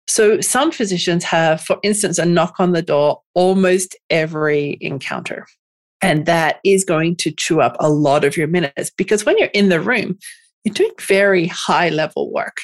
[0.09, 5.47] So some physicians have, for instance, a knock on the door almost every encounter.
[6.01, 9.49] And that is going to chew up a lot of your minutes because when you're
[9.49, 10.19] in the room,
[10.65, 12.59] you're doing very high level work.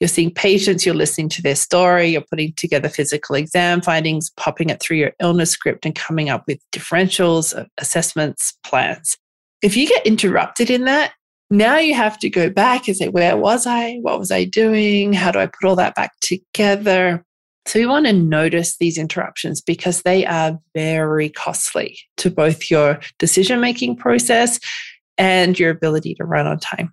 [0.00, 4.68] You're seeing patients, you're listening to their story, you're putting together physical exam findings, popping
[4.68, 9.16] it through your illness script, and coming up with differentials, assessments, plans.
[9.62, 11.12] If you get interrupted in that,
[11.50, 13.98] now you have to go back and say, where was I?
[14.00, 15.12] What was I doing?
[15.12, 17.24] How do I put all that back together?
[17.66, 22.98] So we want to notice these interruptions because they are very costly to both your
[23.20, 24.58] decision making process
[25.16, 26.92] and your ability to run on time.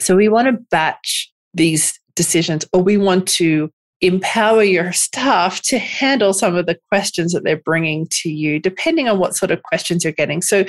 [0.00, 5.78] So we want to batch these decisions or we want to empower your staff to
[5.78, 9.62] handle some of the questions that they're bringing to you, depending on what sort of
[9.62, 10.42] questions you're getting.
[10.42, 10.64] So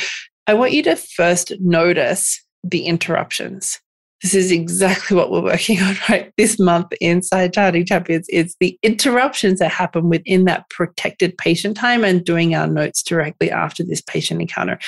[0.47, 3.79] I want you to first notice the interruptions.
[4.25, 8.25] This is exactly what we're working on right this month inside Charting Champions.
[8.27, 13.51] It's the interruptions that happen within that protected patient time and doing our notes directly
[13.51, 14.79] after this patient encounter.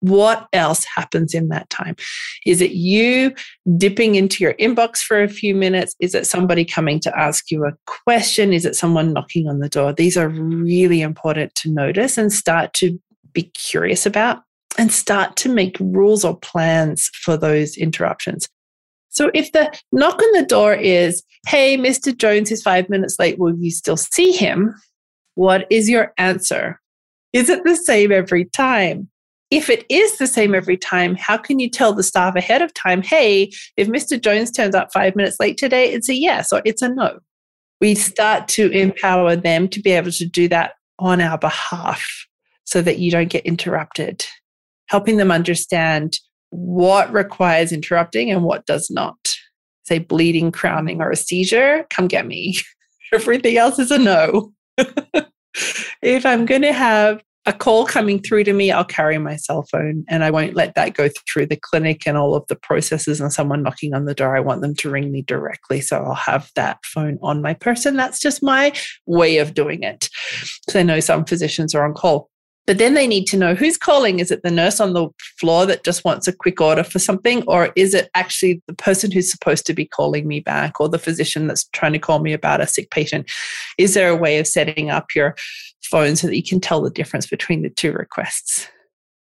[0.00, 1.94] What else happens in that time?
[2.46, 3.34] Is it you
[3.76, 5.94] dipping into your inbox for a few minutes?
[6.00, 8.54] Is it somebody coming to ask you a question?
[8.54, 9.92] Is it someone knocking on the door?
[9.92, 12.98] These are really important to notice and start to
[13.34, 14.38] be curious about
[14.78, 18.48] and start to make rules or plans for those interruptions.
[19.16, 22.14] So if the knock on the door is, hey, Mr.
[22.14, 24.74] Jones is five minutes late, will you still see him?
[25.36, 26.78] What is your answer?
[27.32, 29.08] Is it the same every time?
[29.50, 32.74] If it is the same every time, how can you tell the staff ahead of
[32.74, 34.20] time, hey, if Mr.
[34.20, 37.20] Jones turns up five minutes late today, it's a yes or it's a no?
[37.80, 42.06] We start to empower them to be able to do that on our behalf
[42.64, 44.26] so that you don't get interrupted,
[44.88, 46.18] helping them understand
[46.56, 49.36] what requires interrupting and what does not.
[49.84, 52.56] Say bleeding, crowning, or a seizure, come get me.
[53.12, 54.52] Everything else is a no.
[56.02, 59.64] if I'm going to have a call coming through to me, I'll carry my cell
[59.70, 63.20] phone and I won't let that go through the clinic and all of the processes
[63.20, 64.36] and someone knocking on the door.
[64.36, 65.80] I want them to ring me directly.
[65.80, 67.96] So I'll have that phone on my person.
[67.96, 68.72] That's just my
[69.06, 70.08] way of doing it.
[70.70, 72.30] So I know some physicians are on call.
[72.66, 74.18] But then they need to know who's calling.
[74.18, 77.44] Is it the nurse on the floor that just wants a quick order for something?
[77.46, 80.98] Or is it actually the person who's supposed to be calling me back or the
[80.98, 83.30] physician that's trying to call me about a sick patient?
[83.78, 85.36] Is there a way of setting up your
[85.84, 88.68] phone so that you can tell the difference between the two requests?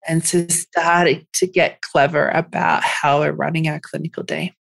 [0.06, 4.54] And to starting to get clever about how we're running our clinical day.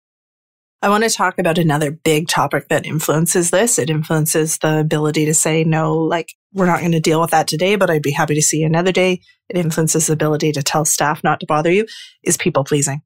[0.83, 3.77] I want to talk about another big topic that influences this.
[3.77, 7.47] It influences the ability to say, no, like, we're not going to deal with that
[7.47, 9.21] today, but I'd be happy to see you another day.
[9.49, 11.85] It influences the ability to tell staff not to bother you
[12.23, 13.01] is people pleasing.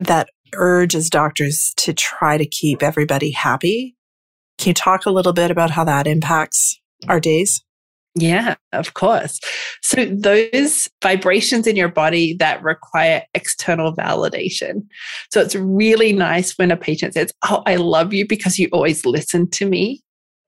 [0.00, 3.96] That urge as doctors to try to keep everybody happy.
[4.58, 7.62] Can you talk a little bit about how that impacts our days?
[8.18, 9.38] Yeah, of course.
[9.82, 14.86] So, those vibrations in your body that require external validation.
[15.30, 19.04] So, it's really nice when a patient says, Oh, I love you because you always
[19.04, 20.02] listen to me.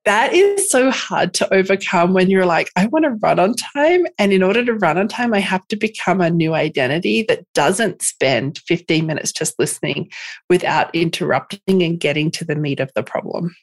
[0.08, 4.06] That is so hard to overcome when you're like, I want to run on time.
[4.18, 7.44] And in order to run on time, I have to become a new identity that
[7.52, 10.08] doesn't spend 15 minutes just listening
[10.48, 13.54] without interrupting and getting to the meat of the problem.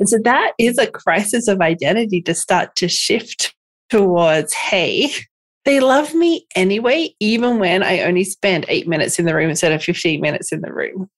[0.00, 3.54] And so that is a crisis of identity to start to shift
[3.88, 5.12] towards, hey,
[5.64, 9.70] they love me anyway, even when I only spend eight minutes in the room instead
[9.70, 11.08] of 15 minutes in the room.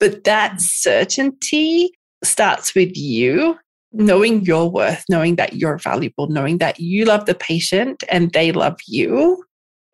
[0.00, 1.92] But that certainty
[2.24, 3.56] starts with you
[3.92, 8.52] knowing your worth, knowing that you're valuable, knowing that you love the patient and they
[8.52, 9.44] love you.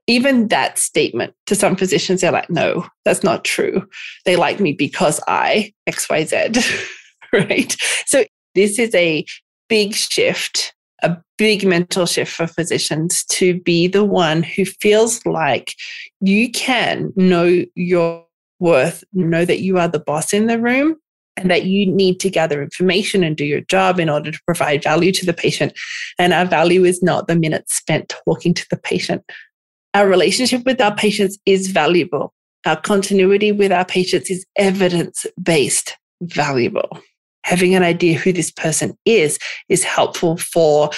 [0.07, 3.87] Even that statement to some physicians, they're like, no, that's not true.
[4.27, 6.87] They like me because I XYZ.
[7.33, 7.77] right?
[8.07, 9.25] So this is a
[9.69, 15.75] big shift, a big mental shift for physicians to be the one who feels like
[16.21, 18.25] you can know your
[18.61, 20.97] worth, know that you are the boss in the room
[21.37, 24.83] and that you need to gather information and do your job in order to provide
[24.83, 25.73] value to the patient.
[26.19, 29.23] And our value is not the minutes spent talking to the patient.
[29.95, 32.33] Our relationship with our patients is valuable.
[32.67, 37.01] Our continuity with our patients is evidence based valuable
[37.45, 40.91] having an idea who this person is is helpful for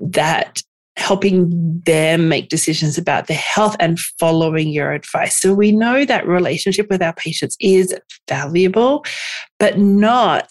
[0.00, 0.62] that
[0.96, 5.36] helping them make decisions about their health and following your advice.
[5.40, 7.94] So we know that relationship with our patients is
[8.28, 9.04] valuable,
[9.58, 10.50] but not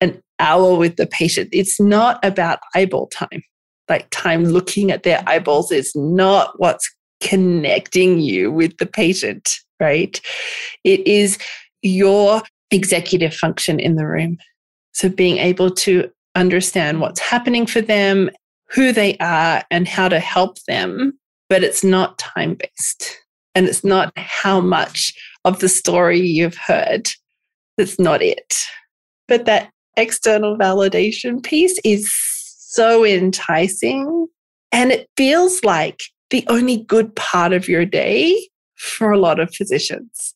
[0.00, 1.48] an hour with the patient.
[1.52, 3.42] It's not about eyeball time.
[3.88, 6.88] Like time looking at their eyeballs is not what's
[7.22, 9.48] connecting you with the patient,
[9.80, 10.20] right?
[10.84, 11.38] It is
[11.82, 14.38] your executive function in the room.
[14.92, 18.30] So being able to understand what's happening for them,
[18.72, 21.18] who they are, and how to help them.
[21.48, 23.18] But it's not time based.
[23.54, 25.12] And it's not how much
[25.44, 27.08] of the story you've heard.
[27.76, 28.54] That's not it.
[29.28, 34.26] But that external validation piece is so enticing.
[34.72, 36.00] And it feels like
[36.30, 40.34] the only good part of your day for a lot of physicians.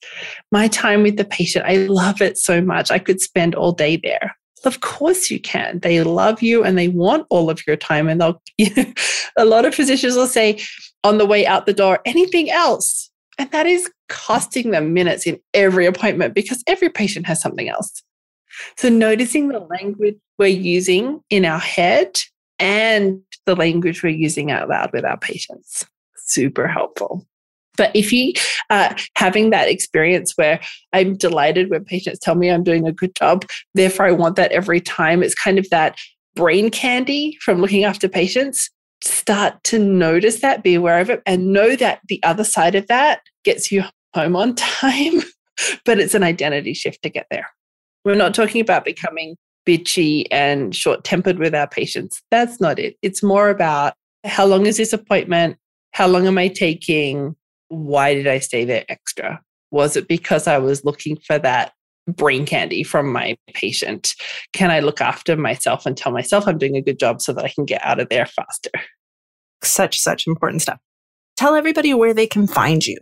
[0.52, 2.90] My time with the patient, I love it so much.
[2.90, 4.36] I could spend all day there.
[4.64, 5.80] Of course you can.
[5.80, 8.08] They love you and they want all of your time.
[8.08, 8.92] And they'll, you know,
[9.36, 10.60] a lot of physicians will say
[11.04, 13.10] on the way out the door, anything else?
[13.38, 18.02] And that is costing them minutes in every appointment because every patient has something else.
[18.78, 22.18] So, noticing the language we're using in our head
[22.58, 25.84] and the language we're using out loud with our patients.
[26.16, 27.26] Super helpful.
[27.76, 28.32] But if you
[28.70, 30.60] are having that experience where
[30.92, 34.52] I'm delighted when patients tell me I'm doing a good job, therefore I want that
[34.52, 35.96] every time, it's kind of that
[36.34, 38.70] brain candy from looking after patients.
[39.02, 42.86] Start to notice that, be aware of it, and know that the other side of
[42.86, 45.22] that gets you home on time,
[45.84, 47.48] but it's an identity shift to get there.
[48.04, 52.22] We're not talking about becoming bitchy and short tempered with our patients.
[52.30, 52.96] That's not it.
[53.02, 55.56] It's more about how long is this appointment?
[55.92, 57.34] How long am I taking?
[57.68, 59.40] Why did I stay there extra?
[59.70, 61.72] Was it because I was looking for that
[62.06, 64.14] brain candy from my patient?
[64.52, 67.44] Can I look after myself and tell myself I'm doing a good job so that
[67.44, 68.70] I can get out of there faster?
[69.62, 70.78] Such, such important stuff.
[71.36, 72.98] Tell everybody where they can find you.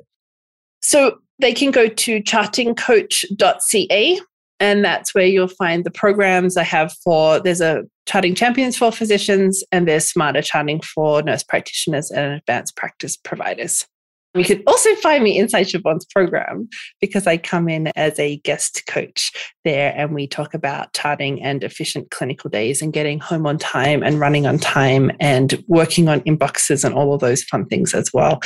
[0.83, 4.21] So they can go to chartingcoach.ca
[4.61, 8.93] and that's where you'll find the programs I have for there's a charting champions for
[8.93, 13.87] physicians and there's smarter charting for nurse practitioners and advanced practice providers.
[14.35, 16.69] You can also find me inside Siobhan's program
[17.01, 19.31] because I come in as a guest coach
[19.65, 24.03] there and we talk about charting and efficient clinical days and getting home on time
[24.03, 28.13] and running on time and working on inboxes and all of those fun things as
[28.13, 28.41] well.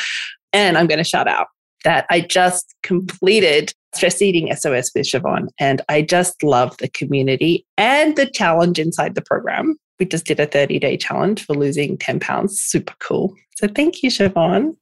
[0.52, 1.46] And I'm going to shout out
[1.84, 5.48] that I just completed Stress Eating SOS with Siobhan.
[5.58, 9.76] And I just love the community and the challenge inside the program.
[9.98, 12.60] We just did a 30 day challenge for losing 10 pounds.
[12.60, 13.34] Super cool.
[13.56, 14.76] So thank you, Siobhan.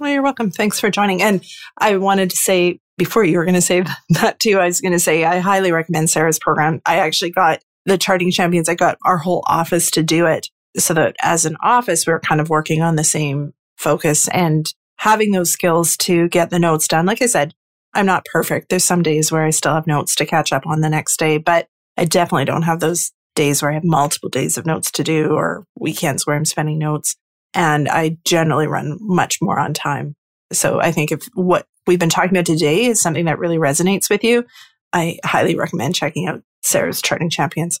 [0.00, 0.50] Well, you're welcome.
[0.50, 1.20] Thanks for joining.
[1.20, 1.44] And
[1.76, 4.92] I wanted to say before you were going to say that too, I was going
[4.92, 6.80] to say I highly recommend Sarah's program.
[6.86, 10.94] I actually got the charting champions, I got our whole office to do it so
[10.94, 15.32] that as an office, we are kind of working on the same focus and having
[15.32, 17.04] those skills to get the notes done.
[17.04, 17.52] Like I said,
[17.92, 18.68] I'm not perfect.
[18.68, 21.36] There's some days where I still have notes to catch up on the next day,
[21.38, 25.04] but I definitely don't have those days where I have multiple days of notes to
[25.04, 27.16] do or weekends where I'm spending notes.
[27.54, 30.14] And I generally run much more on time.
[30.52, 34.10] So I think if what we've been talking about today is something that really resonates
[34.10, 34.44] with you,
[34.92, 37.80] I highly recommend checking out Sarah's Charting Champions.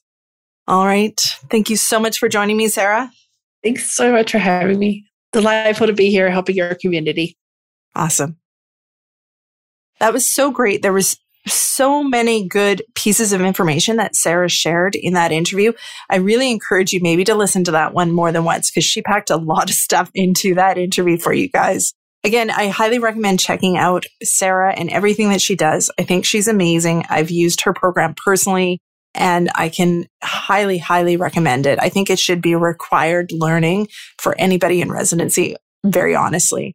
[0.66, 1.18] All right.
[1.50, 3.10] Thank you so much for joining me, Sarah.
[3.62, 7.36] Thanks so much for having me delightful to be here helping your community.
[7.94, 8.38] Awesome.
[9.98, 10.82] That was so great.
[10.82, 11.18] There was
[11.52, 15.72] so many good pieces of information that Sarah shared in that interview.
[16.10, 19.02] I really encourage you maybe to listen to that one more than once because she
[19.02, 21.92] packed a lot of stuff into that interview for you guys.
[22.22, 25.90] Again, I highly recommend checking out Sarah and everything that she does.
[25.98, 27.04] I think she's amazing.
[27.08, 28.78] I've used her program personally
[29.14, 31.78] and I can highly, highly recommend it.
[31.80, 33.88] I think it should be required learning
[34.18, 36.74] for anybody in residency, very honestly.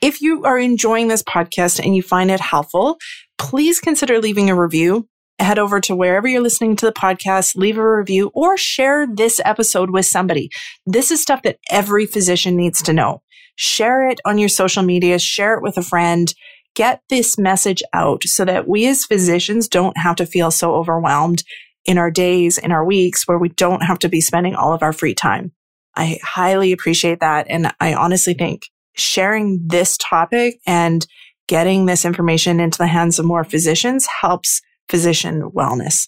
[0.00, 2.96] If you are enjoying this podcast and you find it helpful,
[3.40, 5.08] please consider leaving a review.
[5.40, 9.40] Head over to wherever you're listening to the podcast, leave a review or share this
[9.44, 10.50] episode with somebody.
[10.86, 13.22] This is stuff that every physician needs to know.
[13.56, 16.32] Share it on your social media, share it with a friend
[16.74, 21.42] get this message out so that we as physicians don't have to feel so overwhelmed
[21.84, 24.82] in our days, in our weeks, where we don't have to be spending all of
[24.82, 25.52] our free time.
[25.96, 27.46] I highly appreciate that.
[27.48, 28.62] And I honestly think
[28.96, 31.06] sharing this topic and
[31.50, 36.06] getting this information into the hands of more physicians helps physician wellness.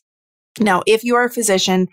[0.61, 1.88] Now, if you are a physician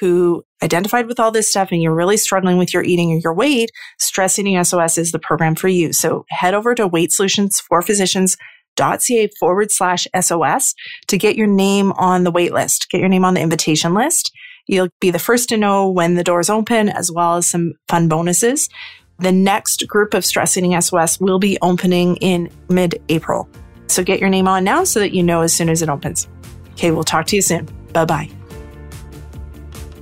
[0.00, 3.34] who identified with all this stuff and you're really struggling with your eating or your
[3.34, 5.92] weight, Stress Eating SOS is the program for you.
[5.92, 10.74] So head over to Weight Solutions for Physicians.ca forward slash SOS
[11.08, 14.32] to get your name on the wait list, get your name on the invitation list.
[14.66, 18.08] You'll be the first to know when the doors open, as well as some fun
[18.08, 18.70] bonuses.
[19.18, 23.48] The next group of Stress Eating SOS will be opening in mid April.
[23.86, 26.28] So get your name on now so that you know as soon as it opens.
[26.72, 27.68] Okay, we'll talk to you soon.
[27.92, 28.30] Bye bye.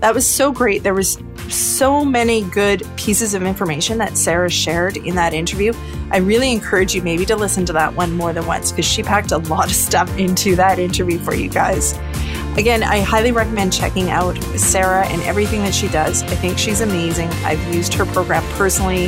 [0.01, 0.83] That was so great.
[0.83, 5.73] There was so many good pieces of information that Sarah shared in that interview.
[6.11, 9.03] I really encourage you maybe to listen to that one more than once because she
[9.03, 11.93] packed a lot of stuff into that interview for you guys.
[12.57, 16.23] Again, I highly recommend checking out Sarah and everything that she does.
[16.25, 17.29] I think she's amazing.
[17.45, 19.07] I've used her program personally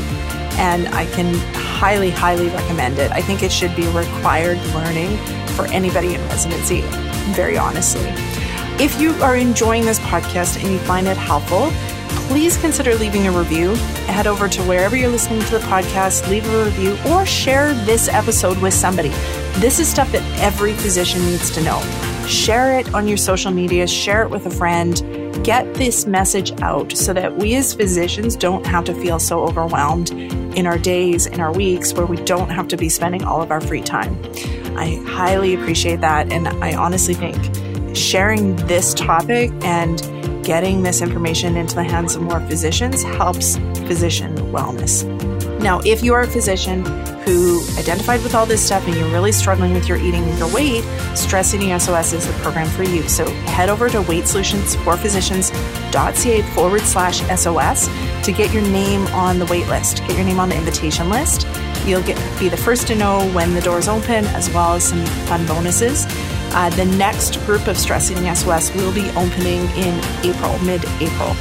[0.57, 3.13] and I can highly, highly recommend it.
[3.13, 5.19] I think it should be required learning
[5.49, 6.81] for anybody in residency,
[7.35, 8.07] very honestly.
[8.83, 11.71] If you are enjoying this podcast and you find it helpful,
[12.29, 13.75] please consider leaving a review.
[14.07, 18.09] Head over to wherever you're listening to the podcast, leave a review, or share this
[18.09, 19.11] episode with somebody.
[19.61, 22.14] This is stuff that every physician needs to know.
[22.27, 25.03] Share it on your social media, share it with a friend.
[25.45, 30.11] Get this message out so that we as physicians don't have to feel so overwhelmed
[30.57, 33.51] in our days, in our weeks, where we don't have to be spending all of
[33.51, 34.19] our free time.
[34.77, 36.33] I highly appreciate that.
[36.33, 37.37] And I honestly think
[37.95, 40.01] sharing this topic and
[40.45, 45.03] getting this information into the hands of more physicians helps physician wellness.
[45.61, 46.85] Now, if you are a physician
[47.25, 50.53] who identified with all this stuff and you're really struggling with your eating and your
[50.53, 50.85] weight,
[51.17, 53.09] Stress Eating SOS is the program for you.
[53.09, 57.89] So head over to weightsolutionsforphysicians.ca forward slash SOS
[58.25, 61.47] to get your name on the wait list, get your name on the invitation list.
[61.87, 65.07] You'll get be the first to know when the doors open, as well as some
[65.27, 66.05] fun bonuses.
[66.55, 71.35] Uh, the next group of Stress Eating SOS will be opening in April, mid April.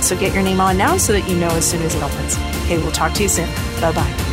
[0.00, 2.36] So get your name on now so that you know as soon as it opens.
[2.64, 3.48] Okay, we'll talk to you soon.
[3.80, 4.29] Bye bye.